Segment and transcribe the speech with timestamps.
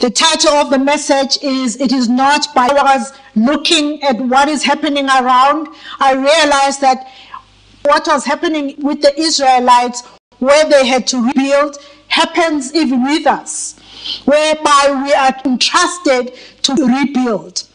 [0.00, 4.62] The title of the message is It is not by us looking at what is
[4.62, 5.68] happening around.
[5.98, 7.08] I realized that
[7.82, 10.04] what was happening with the Israelites,
[10.38, 13.74] where they had to rebuild, happens even with us,
[14.24, 17.67] whereby we are entrusted to rebuild.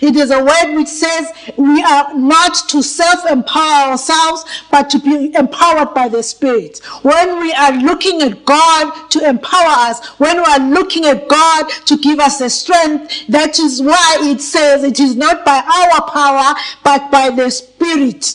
[0.00, 4.98] It is a word which says we are not to self empower ourselves, but to
[4.98, 6.78] be empowered by the Spirit.
[7.02, 11.68] When we are looking at God to empower us, when we are looking at God
[11.86, 16.10] to give us the strength, that is why it says it is not by our
[16.10, 18.34] power, but by the Spirit.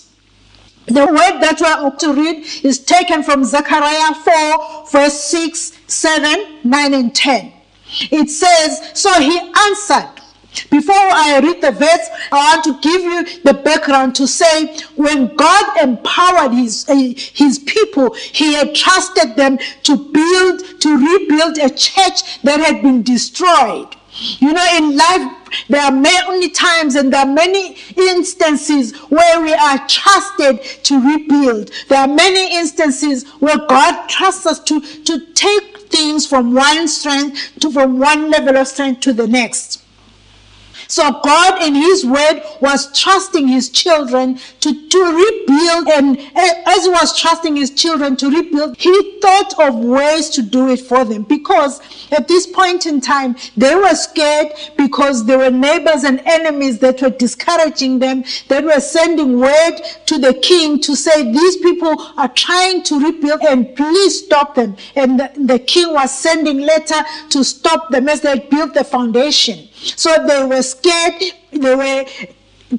[0.87, 6.59] The word that we are to read is taken from Zechariah 4, verse 6, 7,
[6.63, 7.53] 9, and 10.
[8.11, 10.22] It says, So he answered,
[10.69, 15.35] before I read the verse, I want to give you the background to say when
[15.35, 21.69] God empowered his, uh, his people, he had trusted them to build, to rebuild a
[21.69, 23.95] church that had been destroyed.
[24.15, 29.53] You know, in life, there are many times and there are many instances where we
[29.53, 31.71] are trusted to rebuild.
[31.89, 37.59] There are many instances where God trusts us to, to take things from one strength
[37.59, 39.82] to from one level of strength to the next.
[40.93, 46.89] So God in his word was trusting his children to, to rebuild and as he
[46.91, 51.23] was trusting his children to rebuild, he thought of ways to do it for them
[51.23, 56.77] because at this point in time, they were scared because there were neighbors and enemies
[56.77, 61.95] that were discouraging them, that were sending word to the king to say, these people
[62.17, 64.75] are trying to rebuild and please stop them.
[64.95, 67.01] And the, the king was sending letter
[67.31, 69.69] to stop them as they built the foundation.
[69.95, 71.21] So they were scared,
[71.51, 72.05] they were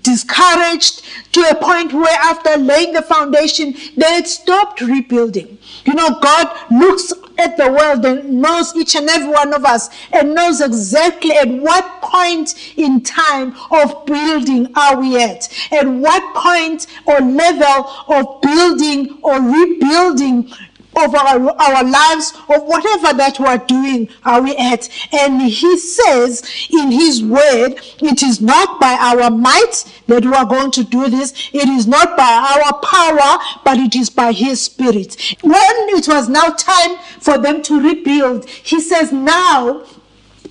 [0.02, 1.02] discouraged
[1.32, 5.58] to a point where after laying the foundation, they had stopped rebuilding.
[5.84, 9.90] You know, God looks at the world and knows each and every one of us
[10.12, 15.48] and knows exactly at what point in time of building are we at.
[15.72, 20.50] At what point or level of building or rebuilding
[20.96, 24.88] of our, our lives, of whatever that we're doing, are we at?
[25.12, 30.44] And he says in his word, it is not by our might that we are
[30.44, 31.32] going to do this.
[31.52, 35.16] It is not by our power, but it is by his spirit.
[35.42, 39.84] When it was now time for them to rebuild, he says, now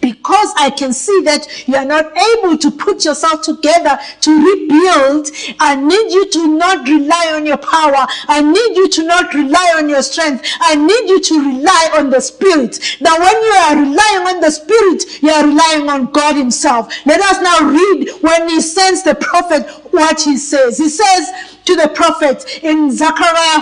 [0.03, 5.29] because I can see that you are not able to put yourself together to rebuild,
[5.61, 8.05] I need you to not rely on your power.
[8.27, 10.45] I need you to not rely on your strength.
[10.59, 12.97] I need you to rely on the Spirit.
[12.99, 16.93] Now, when you are relying on the Spirit, you are relying on God Himself.
[17.05, 20.77] Let us now read when He sends the prophet what He says.
[20.77, 21.29] He says
[21.63, 23.61] to the prophet in Zechariah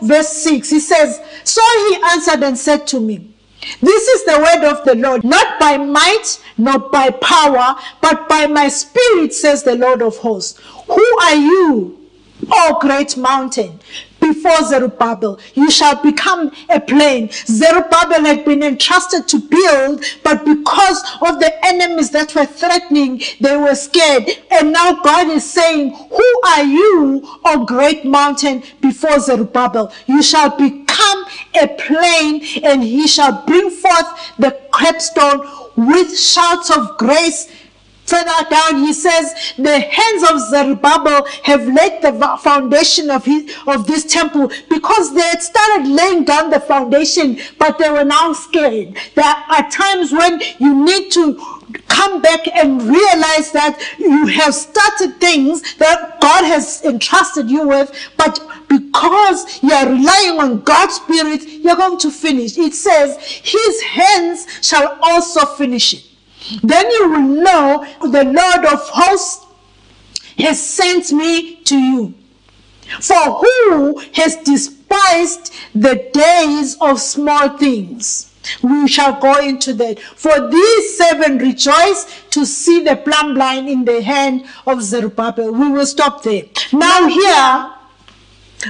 [0.00, 3.31] 4, verse 6, He says, So He answered and said to me,
[3.80, 8.46] this is the word of the Lord, not by might, not by power, but by
[8.46, 10.58] my spirit, says the Lord of hosts.
[10.86, 11.98] Who are you,
[12.50, 13.78] O great mountain?
[14.22, 17.28] Before Zerubbabel, you shall become a plain.
[17.32, 23.56] Zerubbabel had been entrusted to build, but because of the enemies that were threatening, they
[23.56, 24.30] were scared.
[24.52, 29.92] And now God is saying, Who are you, O great mountain, before Zerubbabel?
[30.06, 30.56] You shall
[31.12, 31.24] become
[31.62, 35.46] a plain, and he shall bring forth the capstone
[35.76, 37.48] with shouts of grace
[38.12, 42.12] Further down, he says, the hands of Zerubbabel have laid the
[42.42, 47.78] foundation of, his, of this temple because they had started laying down the foundation, but
[47.78, 48.98] they were now scared.
[49.14, 51.36] There are times when you need to
[51.88, 57.98] come back and realize that you have started things that God has entrusted you with,
[58.18, 62.58] but because you are relying on God's Spirit, you're going to finish.
[62.58, 66.11] It says, His hands shall also finish it.
[66.62, 69.46] Then you will know the Lord of hosts
[70.38, 72.14] has sent me to you.
[73.00, 78.28] For who has despised the days of small things?
[78.60, 80.00] We shall go into that.
[80.00, 85.52] For these seven rejoice to see the plumb line in the hand of Zerubbabel.
[85.52, 86.44] We will stop there.
[86.72, 87.70] Now here,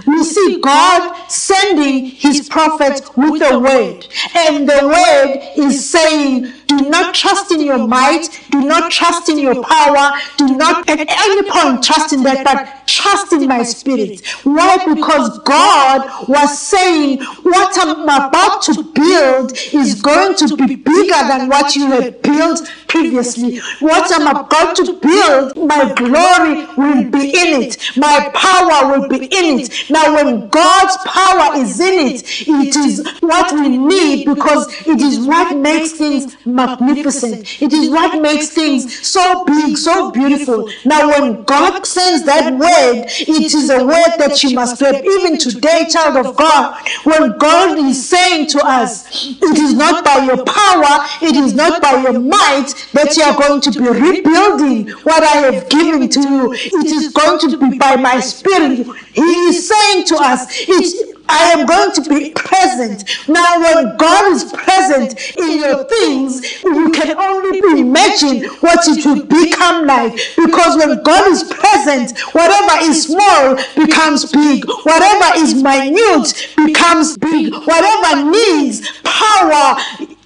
[0.07, 4.07] we see God sending his prophets with the word.
[4.35, 9.39] And the word is saying, do not trust in your might, do not trust in
[9.39, 14.27] your power, do not at any point trust in that, but trust in my spirit.
[14.45, 14.79] Why?
[14.95, 21.49] Because God was saying, what I'm about to build is going to be bigger than
[21.49, 22.61] what you have built
[22.93, 23.59] previously.
[23.81, 27.79] What I'm about to build, my glory will be in it.
[27.97, 29.91] My power will be in it.
[29.91, 35.21] Now, when God's power is in it, it is what we need because it is
[35.21, 37.63] what makes things magnificent.
[37.63, 40.69] It is what makes things so big, so beautiful.
[40.85, 45.03] Now, when God sends that word, it is a word that you must grab.
[45.03, 50.19] Even today, child of God, when God is saying to us, it is not by
[50.27, 54.91] your power, it is not by your might that you are going to be rebuilding
[55.05, 56.53] what I have given to you.
[56.53, 58.87] It is going to be by my spirit.
[59.13, 63.05] He is saying to us, it's I am going to be present.
[63.29, 69.25] Now, when God is present in your things, you can only imagine what it will
[69.25, 70.13] become like.
[70.37, 77.55] Because when God is present, whatever is small becomes big, whatever is minute becomes big,
[77.55, 79.77] whatever needs power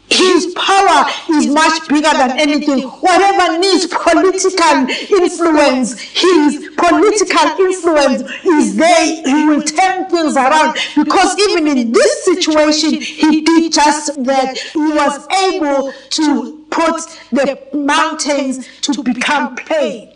[0.08, 2.82] his power is much bigger than anything.
[2.82, 4.86] Whatever needs political
[5.20, 9.26] influence, his political influence is there.
[9.26, 10.78] He will turn things around.
[10.94, 14.56] Because even in this situation, he did just that.
[14.56, 17.00] He was able to put
[17.32, 20.15] the mountains to become plain.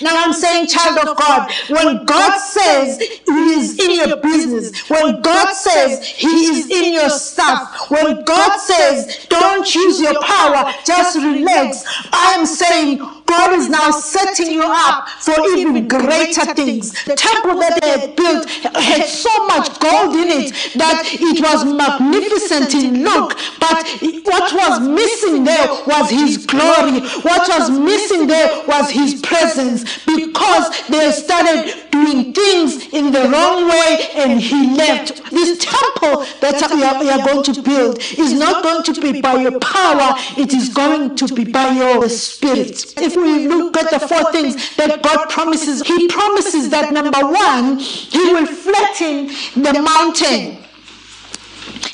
[0.00, 5.20] Now I'm saying, child of God, when God says He is in your business, when
[5.22, 11.16] God says He is in your stuff, when God says don't use your power, just
[11.16, 16.92] relax, I am saying God is now setting you up for even greater things.
[17.04, 21.64] The temple that they had built had so much gold in it that it was
[21.64, 23.86] magnificent in look, but
[24.24, 27.00] what was missing there was His glory.
[27.22, 33.68] What was missing there was His presence because they started doing things in the wrong
[33.68, 35.22] way and He left.
[35.30, 39.20] This temple that we are, we are going to build is not going to be
[39.20, 42.94] by your power, it is going to be by your spirit.
[42.98, 47.78] If we look at the four things that God promises, He promises that number one,
[47.78, 49.26] He will flatten
[49.62, 50.61] the mountain.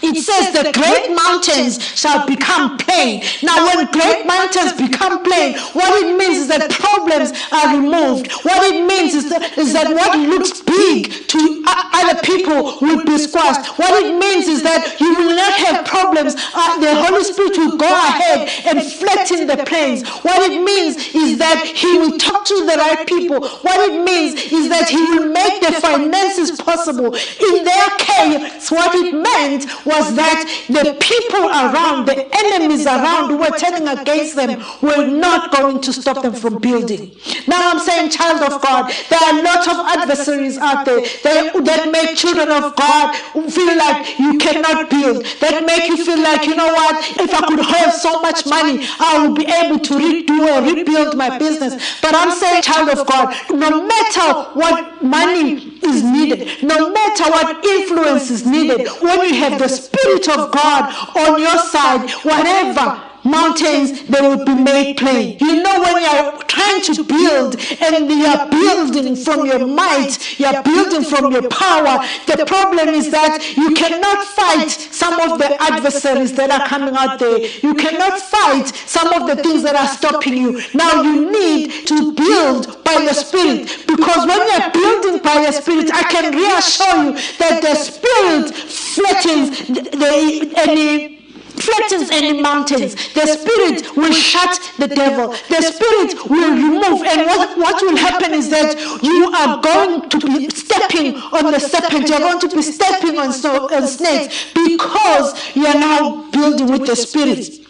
[0.02, 3.23] It says the great mountains shall become plain.
[3.43, 8.32] Now, when great mountains become plain, what it means is that problems are removed.
[8.43, 13.19] What it means is that, is that what looks big to other people will be
[13.19, 13.79] squashed.
[13.79, 16.34] What it means is that you will not have problems.
[16.55, 20.06] Uh, the Holy Spirit will go ahead and flatten the plains.
[20.23, 23.41] What it means is that He will talk to the right people.
[23.41, 27.14] What it means is that He will make the finances possible.
[27.14, 33.38] In their case, what it meant was that the people around, the enemies around who
[33.38, 37.12] were turning against them were not going to stop them from building.
[37.46, 41.64] Now I'm saying, child of God, there are a lot of adversaries out there that,
[41.64, 43.14] that make children of God
[43.50, 47.46] feel like you cannot build, that make you feel like, you know what, if I
[47.46, 52.00] could have so much money, I would be able to redo or rebuild my business.
[52.00, 57.64] But I'm saying, child of God, no matter what money is needed, no matter what
[57.64, 64.02] influence is needed, when you have the Spirit of God on your side, whatever mountains
[64.04, 65.36] they will be made plain.
[65.40, 71.04] You know when you're trying to build and you're building from your might, you're building
[71.04, 76.50] from your power, the problem is that you cannot fight some of the adversaries that
[76.50, 77.38] are coming out there.
[77.62, 80.60] You cannot fight some of the things that are stopping you.
[80.74, 85.91] Now you need to build by the Spirit because when you're building by the Spirit,
[85.93, 91.18] I can reassure you that the Spirit flattens the, the, any
[91.62, 92.94] flattens any mountains.
[93.15, 95.29] The Spirit will shut the devil.
[95.48, 97.03] The Spirit will remove.
[97.06, 101.60] And what, what will happen is that you are going to be stepping on the
[101.60, 102.08] serpent.
[102.08, 106.86] You're going to be stepping on, so, on snakes because you are now building with
[106.86, 107.69] the Spirit.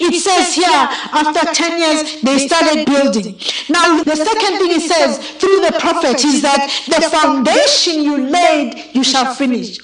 [0.00, 3.38] It says here, after 10 years, they started building.
[3.68, 8.94] Now, the second thing it says through the prophet is that the foundation you laid,
[8.94, 9.78] you shall finish.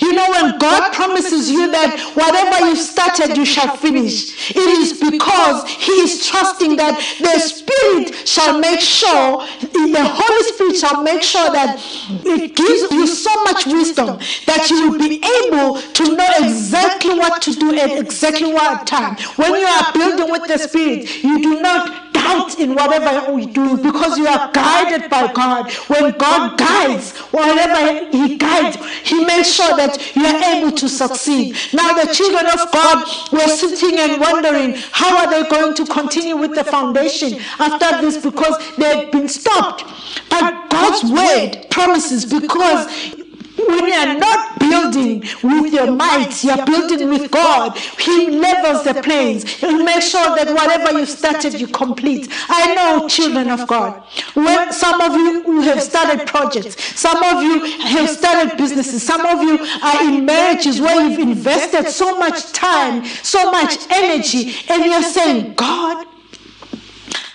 [0.00, 4.98] You know, when God promises you that whatever you started, you shall finish, it is
[4.98, 11.22] because He is trusting that the Spirit shall make sure, the Holy Spirit shall make
[11.22, 11.76] sure that
[12.24, 17.42] it gives you so much wisdom that you will be able to know exactly what
[17.42, 19.16] to do at exactly what time.
[19.36, 23.76] When you are building with the Spirit, you do not doubt in whatever we do
[23.76, 25.70] because you are guided by God.
[25.88, 31.56] When God guides, whatever He guides, He makes sure that you are able to succeed.
[31.72, 36.36] Now, the children of God were sitting and wondering how are they going to continue
[36.36, 39.84] with the foundation after this because they've been stopped.
[40.30, 43.23] But God's word promises because
[43.56, 47.76] when you are not building with your might, you are building with God.
[47.76, 49.44] He levels the plains.
[49.44, 52.28] He'll make sure that whatever you started, you complete.
[52.48, 54.02] I know, children of God,
[54.34, 59.24] when some of you who have started projects, some of you have started businesses, some
[59.24, 64.84] of you are in marriages where you've invested so much time, so much energy, and
[64.84, 66.06] you're saying, God,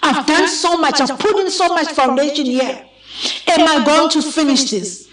[0.01, 2.88] I've done so much, I've put in so much foundation here.
[3.47, 5.09] Am I going to finish this?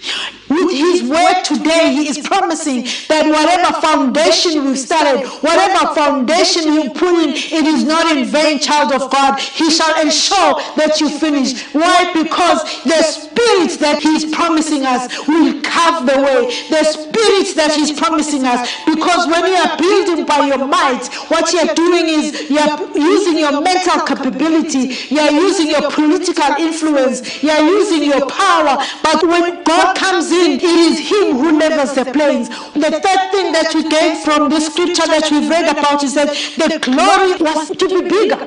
[0.48, 6.90] With his word today, he is promising that whatever foundation we've started, whatever foundation you
[6.90, 9.40] put in, it is not in vain, child of God.
[9.40, 11.66] He shall ensure that you finish.
[11.74, 12.12] Why?
[12.14, 16.54] Because the spirit that he's promising us will carve the way.
[16.70, 18.70] The spirit that he's promising us.
[18.86, 23.60] Because when you are building by your might, what you're doing is you're using your
[23.60, 28.78] mental capability, you're using your political influence, you're using your power.
[29.02, 32.48] But when God comes in, it is Him who levels the plains.
[32.48, 36.28] The third thing that we gain from the scripture that we've read about is that
[36.56, 38.40] the glory was to be bigger.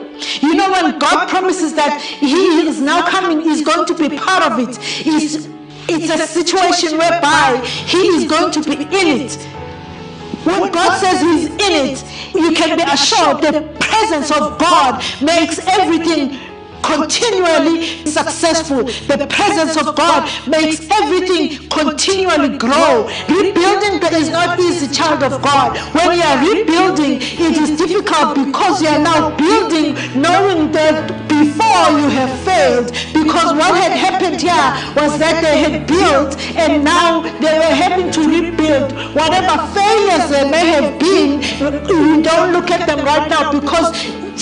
[0.45, 4.43] You know, when God promises that He is now coming, He's going to be part
[4.51, 4.77] of it.
[5.05, 5.47] It's,
[5.87, 9.35] it's a situation whereby He is going to be in it.
[10.45, 12.03] When God says He's in it,
[12.33, 16.39] you can be assured the presence of God makes everything
[16.83, 18.83] continually successful.
[18.83, 23.07] The presence of God makes everything continually grow.
[23.27, 25.77] Rebuilding is not easy, child of God.
[25.93, 31.86] When you are rebuilding, it is difficult because you are now building knowing that before
[32.00, 32.91] you have failed.
[33.13, 38.12] Because what had happened here was that they had built and now they were having
[38.12, 38.91] to rebuild.
[39.15, 41.39] Whatever failures there may have been,
[41.88, 43.93] we don't look at them right now because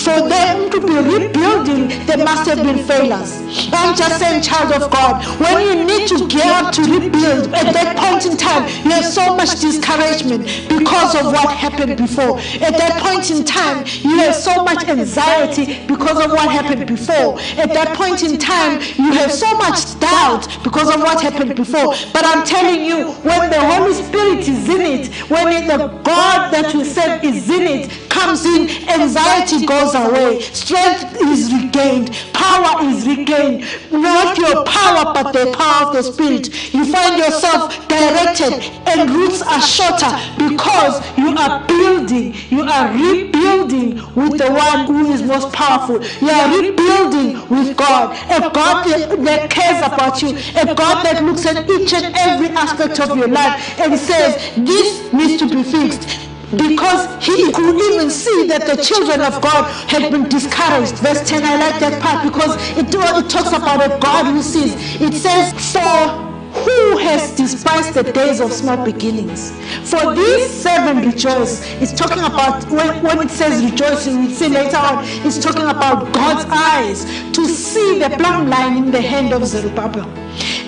[0.02, 3.42] for them to be rebuilding, there must have been failures.
[3.72, 7.72] I'm just saying, child of God, when you need to gear up to rebuild, at
[7.74, 12.38] that point in time, you have so much discouragement because of what happened before.
[12.62, 17.38] At that point in time, you have so much anxiety because of what happened before.
[17.58, 21.94] At that point in time, you have so much doubt because of what happened before.
[22.12, 26.72] But I'm telling you, when the Holy Spirit is in it, when the God that
[26.74, 30.40] you serve is in it, comes in, anxiety goes goes away.
[30.40, 32.10] Strength is regained.
[32.32, 33.64] Power is regained.
[33.90, 36.74] Not your power, but the power of the Spirit.
[36.74, 38.54] You find yourself directed
[38.86, 40.12] and routes are shorter
[40.48, 42.34] because you are building.
[42.50, 46.02] You are rebuilding with the one who is most powerful.
[46.20, 48.16] You are rebuilding with God.
[48.30, 50.30] A God that cares about you.
[50.56, 55.12] A God that looks at each and every aspect of your life and says, this
[55.12, 60.10] needs to be fixed because he could even see that the children of God had
[60.10, 60.96] been discouraged.
[60.96, 64.74] Verse 10, I like that part because it, it talks about a God who sees.
[65.00, 66.28] It says, For
[66.64, 69.50] who has despised the days of small beginnings?
[69.90, 71.62] For these seven rejoice.
[71.82, 76.12] It's talking about, when, when it says rejoicing, we see later on, it's talking about
[76.14, 80.08] God's eyes to see the plumb line in the hand of Zerubbabel.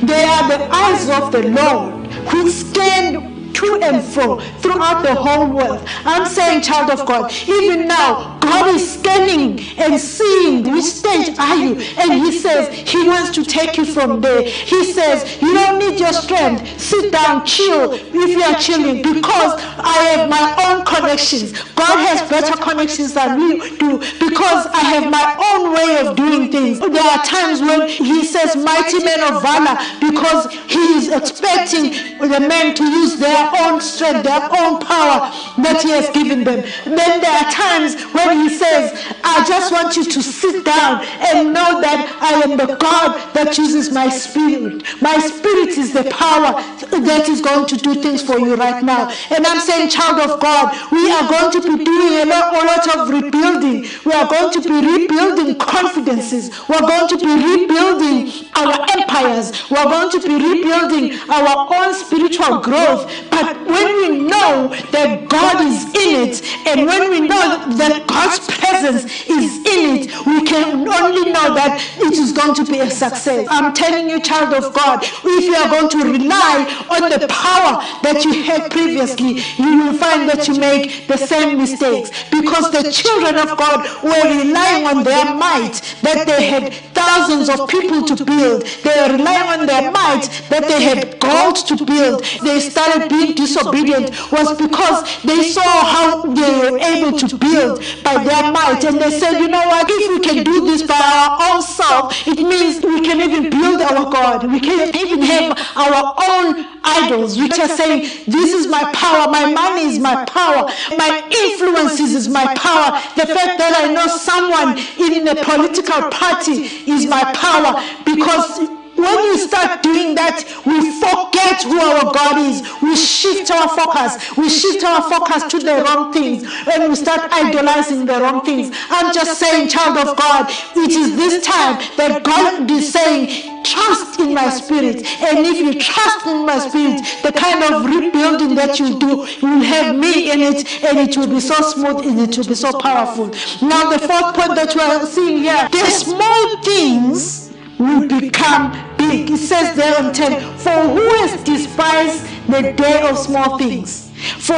[0.03, 3.30] They are the eyes of the Lord who stand
[3.61, 5.83] to and fro throughout the whole world.
[6.05, 11.57] I'm saying, child of God, even now, God is scanning and seeing which stage are
[11.57, 11.75] you.
[11.99, 14.43] And He says He wants to take you from there.
[14.43, 16.81] He says, You don't need your strength.
[16.81, 21.53] Sit down, chill if you are chilling because I have my own connections.
[21.75, 26.51] God has better connections than we do because I have my own way of doing
[26.51, 26.81] things.
[26.81, 32.41] There are times when He says, Mighty men of valor because He is expecting the
[32.41, 35.31] men to use their own strength, their own power
[35.63, 36.63] that He has given them.
[36.85, 38.93] Then there are times when He says,
[39.25, 43.57] I just want you to sit down and know that I am the God that
[43.59, 44.83] uses my spirit.
[45.01, 49.11] My spirit is the power that is going to do things for you right now.
[49.31, 52.65] And I'm saying, child of God, we are going to be doing a lot, a
[52.67, 53.87] lot of rebuilding.
[54.05, 56.51] We are going to be rebuilding confidences.
[56.69, 59.71] We're going to be rebuilding our empires.
[59.71, 63.11] We're going to be rebuilding our own spiritual growth.
[63.41, 68.41] But when we know that God is in it, and when we know that God's
[68.59, 72.91] presence is in it, we can only know that it is going to be a
[72.91, 73.47] success.
[73.51, 77.81] I'm telling you, child of God, if you are going to rely on the power
[78.03, 82.91] that you had previously, you will find that you make the same mistakes because the
[82.91, 88.25] children of God were relying on their might, that they had thousands of people to
[88.25, 88.63] build.
[88.85, 92.25] They were relying on their might, that they had gold to build.
[92.43, 98.23] They started being disobedient was because they saw how they were able to build by
[98.25, 98.85] their might.
[98.85, 102.27] And they said, you know what, if we can do this by our own self,
[102.27, 104.51] it means we can even build our God.
[104.51, 109.53] We can even have our own idols, which are saying, This is my power, my
[109.53, 112.99] money is my power, my influences is my power.
[113.17, 119.19] The fact that I know someone in a political party is my power because when
[119.25, 122.63] you start doing that, we forget who our God is.
[122.83, 124.37] We shift our focus.
[124.37, 126.45] We shift our focus to the wrong things.
[126.71, 128.75] And we start idolizing the wrong things.
[128.91, 134.21] I'm just saying, child of God, it is this time that God is saying, trust
[134.21, 135.07] in my spirit.
[135.23, 139.63] And if you trust in my spirit, the kind of rebuilding that you do will
[139.63, 142.73] have me in it, and it will be so smooth and it will be so
[142.79, 143.27] powerful.
[143.67, 147.50] Now, the fourth point that we are seeing here, the small things
[147.81, 149.31] will become big.
[149.31, 154.11] It says there in 10, for who has despised the day of small things?
[154.39, 154.57] For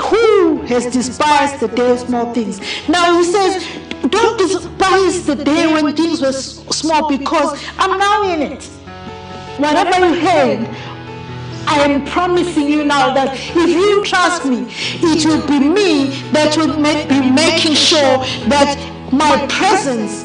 [0.00, 2.60] who has despised the day of small things?
[2.88, 3.66] Now he says,
[4.08, 8.64] don't despise the day when things were small because I'm now in it.
[9.58, 10.68] Whatever you had,
[11.66, 16.56] I am promising you now that if you trust me, it will be me that
[16.56, 18.76] will make, be making sure that
[19.12, 20.24] my presence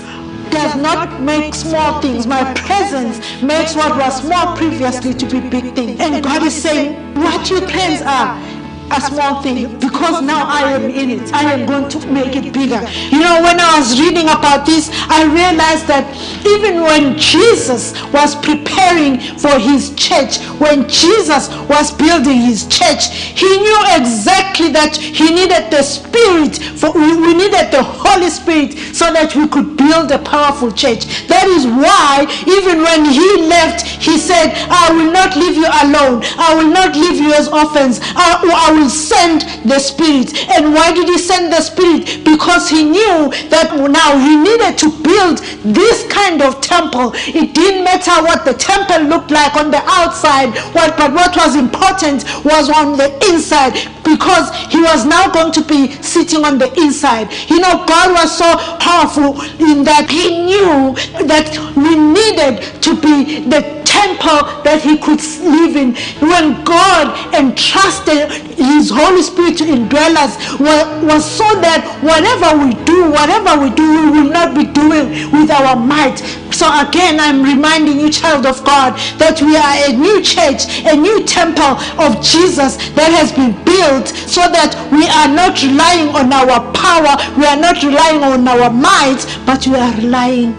[0.57, 2.25] does not make small things.
[2.25, 5.99] My presence makes what was small previously to be big things.
[5.99, 8.56] And God is saying, what your plans are
[8.91, 11.33] a small thing because now I am in it.
[11.33, 12.81] I am going to make it bigger.
[13.11, 16.07] You know, when I was reading about this, I realized that
[16.45, 23.47] even when Jesus was preparing for his church, when Jesus was building his church, he
[23.47, 29.35] knew exactly that he needed the Spirit, for we needed the Holy Spirit so that
[29.35, 31.27] we could build a powerful church.
[31.27, 36.23] That is why even when he left, he said, I will not leave you alone.
[36.37, 37.99] I will not leave you as orphans.
[38.15, 40.37] I, I will send the Spirit.
[40.49, 42.23] And why did he send the Spirit?
[42.23, 47.11] Because he knew that now he needed to build this kind of temple.
[47.15, 51.55] It didn't matter what the temple looked like on the outside, what, but what was
[51.55, 56.71] important was on the inside because he was now going to be sitting on the
[56.79, 57.27] inside.
[57.49, 60.95] You know, God was so powerful in that he knew
[61.27, 65.97] that we needed to be the temple that he could live in.
[66.21, 73.09] When God entrusted his Holy Spirit to indwell us was, so that whatever we do,
[73.11, 76.17] whatever we do, we will not be doing with our might.
[76.53, 80.95] So again, I'm reminding you, child of God, that we are a new church, a
[80.95, 86.33] new temple of Jesus that has been built so that we are not relying on
[86.33, 90.53] our power, we are not relying on our might, but we are relying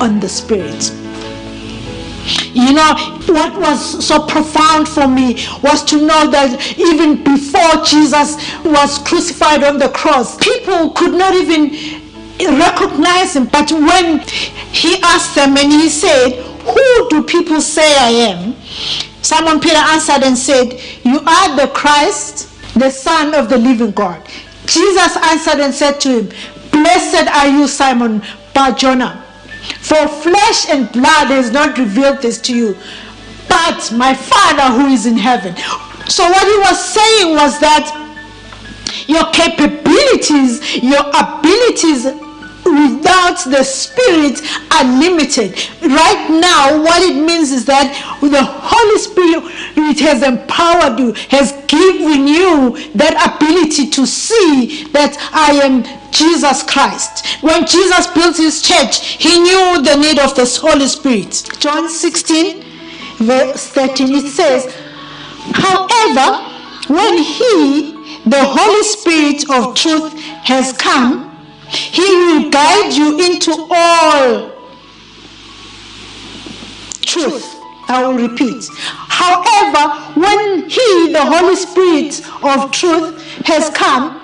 [0.00, 0.92] on the Spirit.
[2.54, 2.94] You know,
[3.26, 9.64] what was so profound for me was to know that even before Jesus was crucified
[9.64, 11.70] on the cross, people could not even
[12.58, 13.46] recognize him.
[13.46, 14.20] But when
[14.70, 18.54] he asked them and he said, Who do people say I am?
[19.22, 24.26] Simon Peter answered and said, You are the Christ, the Son of the living God.
[24.66, 26.28] Jesus answered and said to him,
[26.70, 28.22] Blessed are you, Simon
[28.54, 29.21] Barjona
[29.80, 32.76] for flesh and blood has not revealed this to you,
[33.48, 35.56] but my Father who is in heaven.
[36.08, 37.98] So, what he was saying was that
[39.06, 42.06] your capabilities, your abilities
[42.64, 44.40] without the spirit
[44.72, 49.42] are limited right now what it means is that the holy spirit
[49.76, 56.62] it has empowered you has given you that ability to see that i am Jesus
[56.62, 57.42] Christ.
[57.42, 61.48] When Jesus built his church, he knew the need of the Holy Spirit.
[61.58, 62.62] John 16,
[63.20, 64.74] verse 13, it says,
[65.54, 66.52] However,
[66.88, 67.92] when he,
[68.26, 70.12] the Holy Spirit of truth,
[70.44, 71.31] has come,
[71.72, 74.52] he will guide you into all
[77.02, 77.56] truth.
[77.88, 78.64] I will repeat.
[78.76, 79.84] However,
[80.18, 84.21] when he, the Holy Spirit of truth, has come,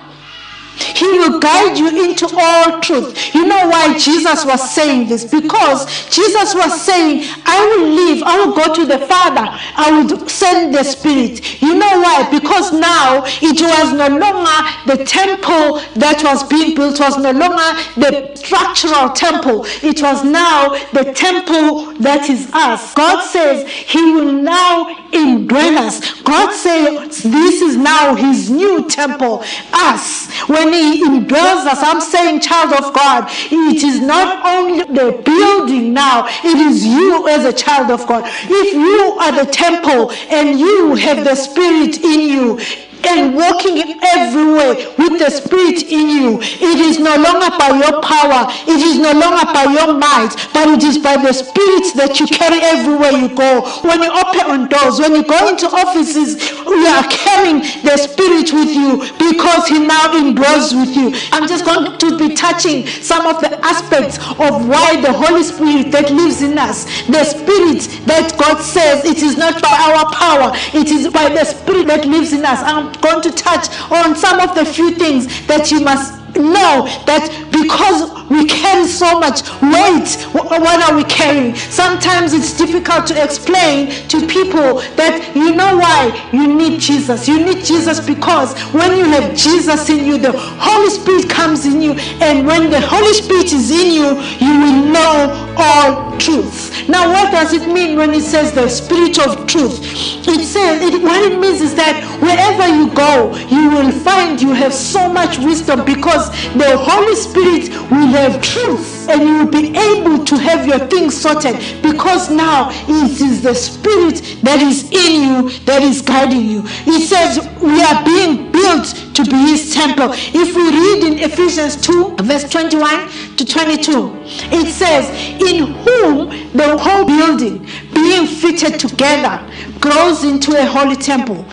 [0.79, 3.33] he will guide you into all truth.
[3.33, 5.25] You know why Jesus was saying this?
[5.25, 10.27] Because Jesus was saying, I will leave, I will go to the Father, I will
[10.27, 11.61] send the Spirit.
[11.61, 12.27] You know why?
[12.31, 17.31] Because now it was no longer the temple that was being built, it was no
[17.31, 19.65] longer the structural temple.
[19.83, 22.93] It was now the temple that is us.
[22.93, 26.21] God says He will now indwell us.
[26.21, 30.31] God says this is now His new temple, us.
[30.47, 31.79] When he indwells us.
[31.81, 37.27] I'm saying, child of God, it is not only the building now, it is you
[37.27, 38.23] as a child of God.
[38.27, 42.59] If you are the temple and you have the Spirit in you,
[43.07, 46.39] and walking everywhere with the Spirit in you.
[46.41, 50.67] It is no longer by your power, it is no longer by your might, but
[50.69, 53.61] it is by the Spirit that you carry everywhere you go.
[53.83, 58.51] When you open on doors, when you go into offices, you are carrying the Spirit
[58.53, 61.13] with you because He now indwells with you.
[61.31, 65.91] I'm just going to be touching some of the aspects of why the Holy Spirit
[65.91, 70.51] that lives in us, the Spirit that God says it is not by our power,
[70.73, 72.59] it is by the Spirit that lives in us.
[72.61, 77.25] I'm going to touch on some of the few things that you must know that
[77.51, 81.55] because we carry so much weight, what are we carrying?
[81.55, 87.27] Sometimes it's difficult to explain to people that you know why you need Jesus.
[87.27, 91.81] You need Jesus because when you have Jesus in you, the Holy Spirit comes in
[91.81, 96.87] you, and when the Holy Spirit is in you, you will know all truth.
[96.87, 99.79] Now, what does it mean when it says the Spirit of truth?
[100.27, 104.53] It says it, what it means is that wherever you go, you will find you
[104.53, 109.75] have so much wisdom because the Holy Spirit will have truth and you will be
[109.77, 115.21] able to have your things sorted because now it is the Spirit that is in
[115.21, 116.61] you that is guiding you.
[116.85, 120.09] It says we are being built to be His temple.
[120.13, 124.11] If we read in Ephesians 2, verse 21 to 22,
[124.51, 125.05] it says,
[125.41, 129.35] In whom the whole building being fitted together
[129.79, 131.45] grows into a holy temple,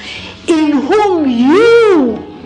[0.46, 2.36] in whom you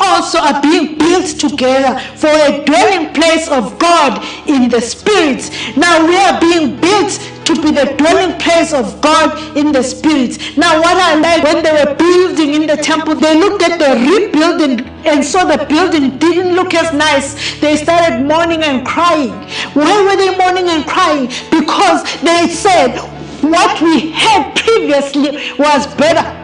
[0.00, 5.50] also are being built together for a dwelling place of God in the Spirit.
[5.76, 10.56] Now we are being built to be the dwelling place of God in the Spirit.
[10.56, 13.94] Now, what I like when they were building in the temple, they looked at the
[13.94, 17.60] rebuilding and saw the building didn't look as nice.
[17.60, 19.32] They started mourning and crying.
[19.74, 21.28] Why were they mourning and crying?
[21.50, 22.98] Because they said,
[23.42, 26.35] what we had previously was better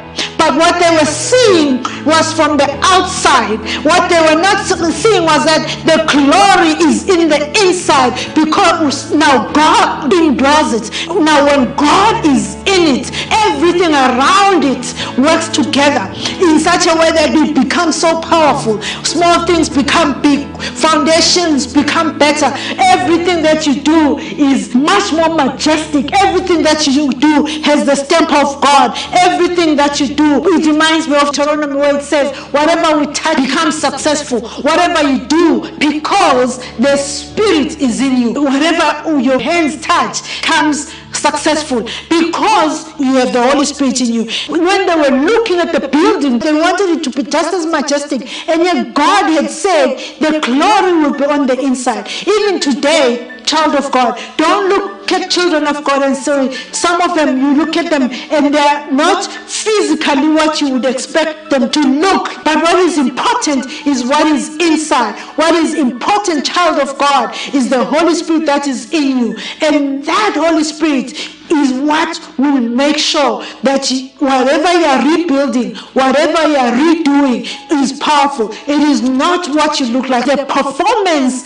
[0.42, 3.62] but what they were seeing was from the outside.
[3.86, 9.46] What they were not seeing was that the glory is in the inside because now
[9.52, 10.90] God indwells it.
[11.06, 14.82] Now when God is in it, everything around it
[15.16, 16.10] works together
[16.42, 18.82] in such a way that it becomes so powerful.
[19.06, 22.50] Small things become big, foundations become better.
[22.82, 26.10] Everything that you do is much more majestic.
[26.18, 28.98] Everything that you do has the stamp of God.
[29.14, 33.36] Everything that you do it reminds me of Deuteronomy where it says, whatever we touch
[33.36, 34.40] becomes successful.
[34.62, 38.42] Whatever you do, because the Spirit is in you.
[38.42, 44.24] Whatever your hands touch comes successful because you have the Holy Spirit in you.
[44.48, 48.22] When they were looking at the building, they wanted it to be just as majestic.
[48.48, 52.08] And yet God had said the glory will be on the inside.
[52.26, 54.18] Even today, child of God.
[54.36, 58.04] Don't look at children of God and say, some of them, you look at them
[58.32, 62.24] and they're not physically what you would expect them to look.
[62.44, 65.18] But what is important is what is inside.
[65.36, 69.36] What is important, child of God, is the Holy Spirit that is in you.
[69.60, 71.12] And that Holy Spirit
[71.52, 73.84] is what will make sure that
[74.18, 77.40] whatever you are rebuilding, whatever you are redoing
[77.82, 78.50] is powerful.
[78.66, 80.24] It is not what you look like.
[80.24, 81.44] The performance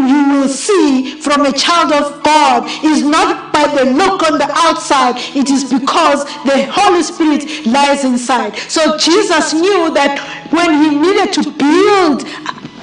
[0.00, 4.50] you will see from a child of God is not by the look on the
[4.50, 8.56] outside, it is because the Holy Spirit lies inside.
[8.56, 10.18] So Jesus knew that
[10.50, 12.24] when he needed to build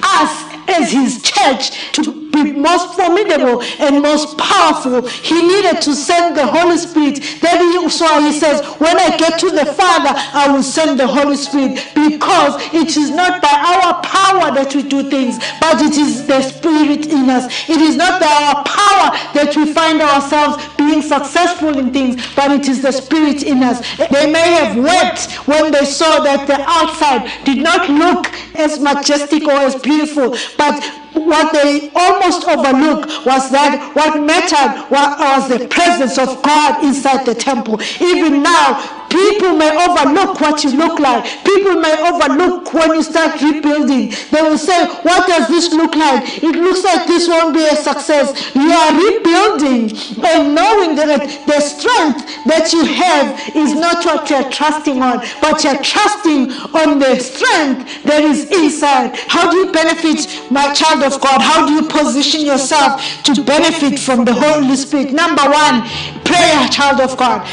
[0.02, 6.46] us as his church to most formidable and most powerful, he needed to send the
[6.46, 7.22] Holy Spirit.
[7.40, 11.36] Then he, he says, when I get to the Father, I will send the Holy
[11.36, 16.26] Spirit because it is not by our power that we do things, but it is
[16.26, 17.68] the Spirit in us.
[17.68, 22.50] It is not by our power that we find ourselves being successful in things, but
[22.50, 23.80] it is the Spirit in us.
[24.10, 29.44] They may have wept when they saw that the outside did not look as majestic
[29.44, 36.18] or as beautiful, but what they almost overlooked was that what mattered was the presence
[36.18, 37.80] of God inside the temple.
[38.00, 41.24] Even now, People may overlook what you look like.
[41.44, 44.08] People may overlook when you start rebuilding.
[44.30, 46.42] They will say, What does this look like?
[46.42, 48.32] It looks like this won't be a success.
[48.54, 49.92] You are rebuilding
[50.24, 55.62] and knowing that the strength that you have is not what you're trusting on, but
[55.62, 59.14] you're trusting on the strength that is inside.
[59.28, 61.42] How do you benefit, my child of God?
[61.42, 65.12] How do you position yourself to benefit from the Holy Spirit?
[65.12, 65.84] Number one,
[66.24, 67.46] prayer, child of God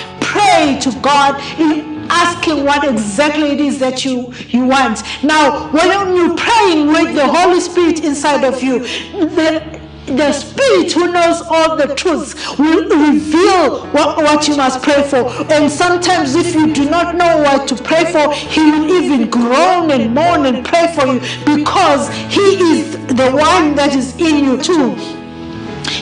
[0.50, 5.04] pray to God in asking what exactly it is that you, you want.
[5.24, 11.12] Now, when you're praying with the Holy Spirit inside of you, the, the Spirit who
[11.12, 15.30] knows all the truths will reveal what, what you must pray for.
[15.54, 19.92] And sometimes, if you do not know what to pray for, He will even groan
[19.92, 24.62] and moan and pray for you because He is the one that is in you
[24.62, 25.19] too.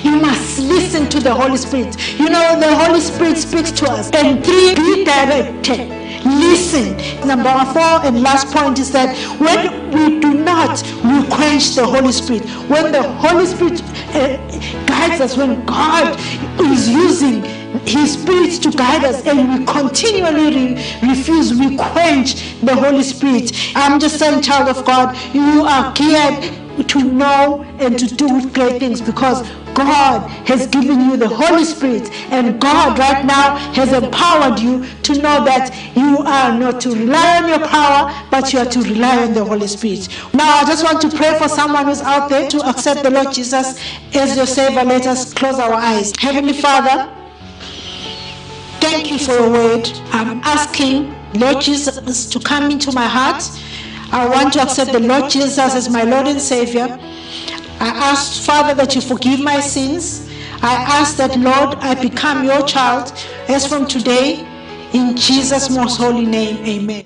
[0.04, 1.96] You must listen to the Holy Spirit.
[2.20, 4.12] You know, the Holy Spirit speaks to us.
[4.12, 5.90] And three, be directed.
[6.26, 6.98] Listen.
[7.28, 12.12] Number four and last point is that when we do not, we quench the Holy
[12.12, 12.44] Spirit.
[12.70, 13.82] When the Holy Spirit
[14.16, 14.38] uh,
[14.86, 16.18] guides us, when God
[16.60, 17.44] is using
[17.86, 23.52] his spirit to guide us and we continually re- refuse we quench the holy spirit
[23.76, 28.80] i'm just saying child of god you are geared to know and to do great
[28.80, 34.60] things because God has given you the Holy Spirit, and God right now has empowered
[34.60, 38.66] you to know that you are not to rely on your power, but you are
[38.66, 40.10] to rely on the Holy Spirit.
[40.34, 43.32] Now, I just want to pray for someone who's out there to accept the Lord
[43.32, 43.80] Jesus
[44.16, 44.84] as your Savior.
[44.84, 46.12] Let us close our eyes.
[46.18, 47.14] Heavenly Father,
[48.80, 49.88] thank you for your word.
[50.12, 53.44] I'm asking Lord Jesus to come into my heart.
[54.12, 56.88] I want to accept the Lord Jesus as my Lord and Savior.
[57.80, 60.30] I ask, Father, that you forgive my sins.
[60.62, 63.12] I ask that, Lord, I become your child
[63.48, 64.46] as from today.
[64.94, 67.06] In Jesus' most holy name, amen.